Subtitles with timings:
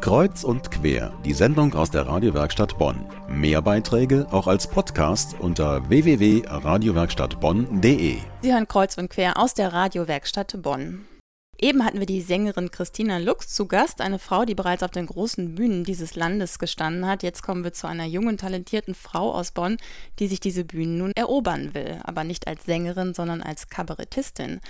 [0.00, 3.04] Kreuz und quer, die Sendung aus der Radiowerkstatt Bonn.
[3.28, 8.18] Mehr Beiträge auch als Podcast unter www.radiowerkstattbonn.de.
[8.42, 11.08] Sie hören Kreuz und quer aus der Radiowerkstatt Bonn.
[11.60, 15.06] Eben hatten wir die Sängerin Christina Lux zu Gast, eine Frau, die bereits auf den
[15.06, 17.24] großen Bühnen dieses Landes gestanden hat.
[17.24, 19.76] Jetzt kommen wir zu einer jungen, talentierten Frau aus Bonn,
[20.20, 24.60] die sich diese Bühnen nun erobern will, aber nicht als Sängerin, sondern als Kabarettistin.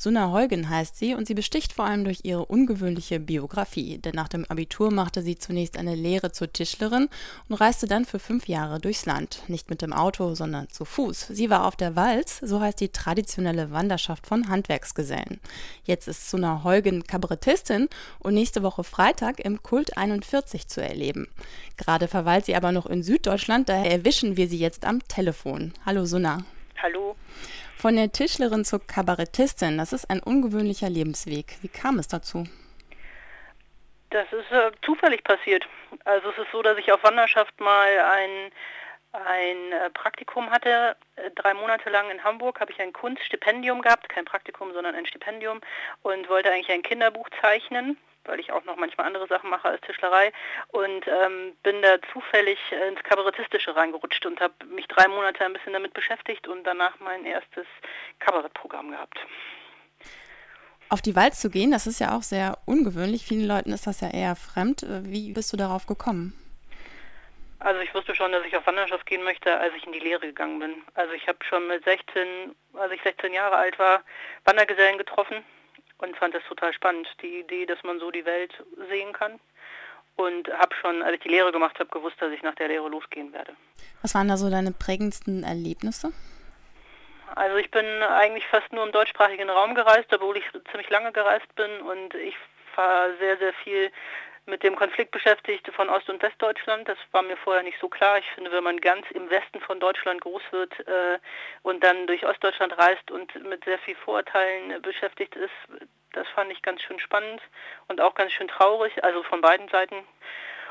[0.00, 3.98] Suna Heugen heißt sie und sie besticht vor allem durch ihre ungewöhnliche Biografie.
[3.98, 7.08] Denn nach dem Abitur machte sie zunächst eine Lehre zur Tischlerin
[7.48, 9.42] und reiste dann für fünf Jahre durchs Land.
[9.48, 11.26] Nicht mit dem Auto, sondern zu Fuß.
[11.32, 15.40] Sie war auf der Walz, so heißt die traditionelle Wanderschaft von Handwerksgesellen.
[15.82, 17.88] Jetzt ist Suna Heugen Kabarettistin
[18.20, 21.26] und nächste Woche Freitag im Kult 41 zu erleben.
[21.76, 25.72] Gerade verweilt sie aber noch in Süddeutschland, daher erwischen wir sie jetzt am Telefon.
[25.84, 26.44] Hallo Suna.
[26.80, 27.16] Hallo.
[27.80, 31.58] Von der Tischlerin zur Kabarettistin, das ist ein ungewöhnlicher Lebensweg.
[31.62, 32.42] Wie kam es dazu?
[34.10, 35.64] Das ist äh, zufällig passiert.
[36.04, 38.50] Also es ist so, dass ich auf Wanderschaft mal ein,
[39.12, 40.96] ein äh, Praktikum hatte.
[41.14, 45.06] Äh, drei Monate lang in Hamburg habe ich ein Kunststipendium gehabt, kein Praktikum, sondern ein
[45.06, 45.60] Stipendium
[46.02, 47.96] und wollte eigentlich ein Kinderbuch zeichnen
[48.28, 50.32] weil ich auch noch manchmal andere Sachen mache als Tischlerei
[50.68, 55.72] und ähm, bin da zufällig ins Kabarettistische reingerutscht und habe mich drei Monate ein bisschen
[55.72, 57.66] damit beschäftigt und danach mein erstes
[58.18, 59.18] Kabarettprogramm gehabt.
[60.90, 63.24] Auf die Walz zu gehen, das ist ja auch sehr ungewöhnlich.
[63.24, 64.86] Vielen Leuten ist das ja eher fremd.
[65.02, 66.32] Wie bist du darauf gekommen?
[67.60, 70.20] Also ich wusste schon, dass ich auf Wanderschaft gehen möchte, als ich in die Lehre
[70.20, 70.74] gegangen bin.
[70.94, 74.02] Also ich habe schon mit 16, als ich 16 Jahre alt war,
[74.44, 75.44] Wandergesellen getroffen
[75.98, 78.52] und fand das total spannend, die Idee, dass man so die Welt
[78.88, 79.38] sehen kann.
[80.16, 82.88] Und habe schon, als ich die Lehre gemacht habe, gewusst, dass ich nach der Lehre
[82.88, 83.54] losgehen werde.
[84.02, 86.12] Was waren da so deine prägendsten Erlebnisse?
[87.36, 91.54] Also ich bin eigentlich fast nur im deutschsprachigen Raum gereist, obwohl ich ziemlich lange gereist
[91.54, 92.34] bin und ich
[92.74, 93.92] fahre sehr, sehr viel
[94.48, 96.88] mit dem Konflikt beschäftigt von Ost- und Westdeutschland.
[96.88, 98.18] Das war mir vorher nicht so klar.
[98.18, 101.18] Ich finde, wenn man ganz im Westen von Deutschland groß wird äh,
[101.62, 105.52] und dann durch Ostdeutschland reist und mit sehr viel Vorurteilen beschäftigt ist,
[106.12, 107.40] das fand ich ganz schön spannend
[107.88, 109.96] und auch ganz schön traurig, also von beiden Seiten.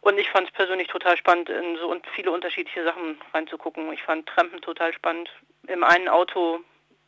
[0.00, 3.92] Und ich fand es persönlich total spannend, in so viele unterschiedliche Sachen reinzugucken.
[3.92, 5.30] Ich fand Trampen total spannend.
[5.68, 6.60] Im einen Auto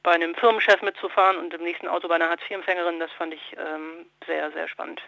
[0.04, 4.06] bei einem Firmenchef mitzufahren und im nächsten Auto bei einer Hartz-IV-Empfängerin, das fand ich ähm,
[4.26, 5.02] sehr, sehr spannend.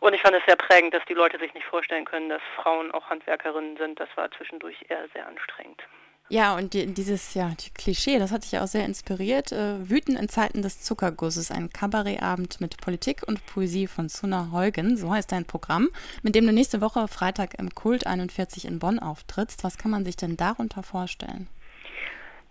[0.00, 2.90] Und ich fand es sehr prägend, dass die Leute sich nicht vorstellen können, dass Frauen
[2.90, 4.00] auch Handwerkerinnen sind.
[4.00, 5.82] Das war zwischendurch eher sehr anstrengend.
[6.30, 9.50] Ja, und die, dieses ja, die Klischee, das hat dich auch sehr inspiriert.
[9.50, 14.98] Äh, Wüten in Zeiten des Zuckergusses, ein Kabarettabend mit Politik und Poesie von Suna Heugen,
[14.98, 15.88] so heißt dein Programm,
[16.22, 19.64] mit dem du nächste Woche Freitag im Kult 41 in Bonn auftrittst.
[19.64, 21.48] Was kann man sich denn darunter vorstellen?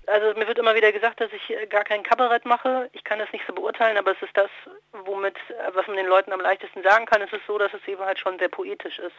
[0.08, 2.90] also mir wird immer wieder gesagt, dass ich äh, gar kein Kabarett mache.
[2.94, 4.50] Ich kann das nicht so beurteilen, aber es ist das,
[4.92, 7.22] womit, äh, was man den Leuten am leichtesten sagen kann.
[7.22, 9.16] Es ist so, dass es eben halt schon sehr poetisch ist.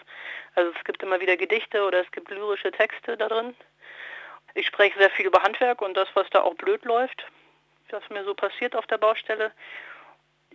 [0.55, 3.55] Also es gibt immer wieder Gedichte oder es gibt lyrische Texte da drin.
[4.55, 7.27] Ich spreche sehr viel über Handwerk und das, was da auch blöd läuft,
[7.91, 9.53] was mir so passiert auf der Baustelle.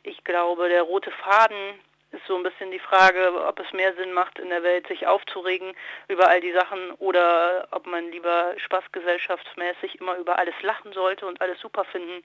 [0.03, 1.79] Ich glaube, der rote Faden
[2.13, 5.07] ist so ein bisschen die Frage, ob es mehr Sinn macht, in der Welt sich
[5.07, 5.73] aufzuregen
[6.07, 11.41] über all die Sachen oder ob man lieber spaßgesellschaftsmäßig immer über alles lachen sollte und
[11.41, 12.23] alles super finden.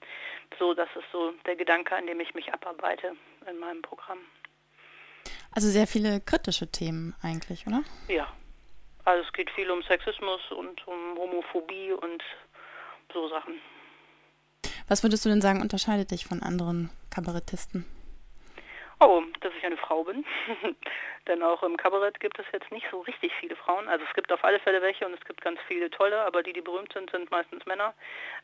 [0.59, 3.13] So, das ist so der Gedanke, an dem ich mich abarbeite
[3.49, 4.19] in meinem Programm.
[5.51, 7.83] Also sehr viele kritische Themen eigentlich, oder?
[8.07, 8.27] Ja.
[9.09, 12.23] Also es geht viel um Sexismus und um Homophobie und
[13.11, 13.59] so Sachen.
[14.87, 17.85] Was würdest du denn sagen, unterscheidet dich von anderen Kabarettisten?
[18.99, 20.23] Oh, dass ich eine Frau bin.
[21.27, 23.87] Denn auch im Kabarett gibt es jetzt nicht so richtig viele Frauen.
[23.87, 26.53] Also es gibt auf alle Fälle welche und es gibt ganz viele tolle, aber die,
[26.53, 27.95] die berühmt sind, sind meistens Männer.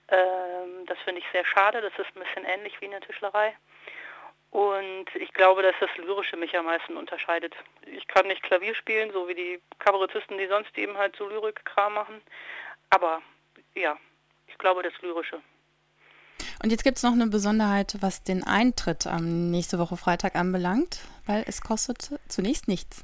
[0.08, 1.80] Ähm, das finde ich sehr schade.
[1.80, 3.56] Das ist ein bisschen ähnlich wie in der Tischlerei.
[4.52, 7.54] Und ich glaube, dass das Lyrische mich am meisten unterscheidet.
[7.86, 11.94] Ich kann nicht Klavier spielen, so wie die Kabarettisten, die sonst eben halt so Lyrik-Kram
[11.94, 12.22] machen.
[12.90, 13.22] Aber
[13.76, 13.98] ja,
[14.48, 15.42] ich glaube das Lyrische.
[16.64, 21.02] Und jetzt gibt es noch eine Besonderheit, was den Eintritt am nächste Woche Freitag anbelangt,
[21.26, 23.04] weil es kostet zunächst nichts.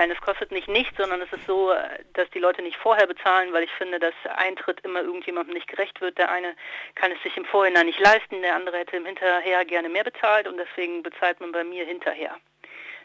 [0.00, 1.74] Nein, es kostet nicht nichts, sondern es ist so,
[2.14, 6.00] dass die Leute nicht vorher bezahlen, weil ich finde, dass Eintritt immer irgendjemandem nicht gerecht
[6.00, 6.16] wird.
[6.16, 6.56] Der eine
[6.94, 10.48] kann es sich im Vorhinein nicht leisten, der andere hätte im Hinterher gerne mehr bezahlt
[10.48, 12.34] und deswegen bezahlt man bei mir hinterher.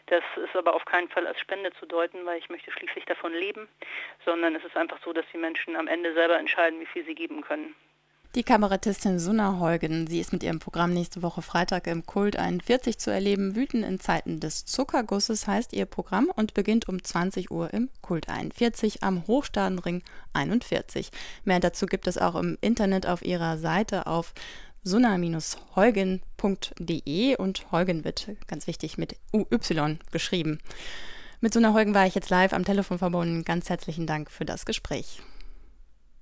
[0.06, 3.34] Das ist aber auf keinen Fall als Spende zu deuten, weil ich möchte schließlich davon
[3.34, 3.68] leben,
[4.24, 7.14] sondern es ist einfach so, dass die Menschen am Ende selber entscheiden, wie viel sie
[7.14, 7.76] geben können.
[8.36, 12.98] Die Kabarettistin Sunna Heugen, sie ist mit ihrem Programm nächste Woche Freitag im Kult 41
[12.98, 13.56] zu erleben.
[13.56, 18.28] Wüten in Zeiten des Zuckergusses heißt ihr Programm und beginnt um 20 Uhr im Kult
[18.28, 20.02] 41 am Hochstadenring
[20.34, 21.08] 41.
[21.46, 24.34] Mehr dazu gibt es auch im Internet auf ihrer Seite auf
[24.84, 30.58] sunna-heugen.de und Heugen wird ganz wichtig mit UY geschrieben.
[31.40, 33.44] Mit Suna Heugen war ich jetzt live am Telefon verbunden.
[33.44, 35.22] Ganz herzlichen Dank für das Gespräch.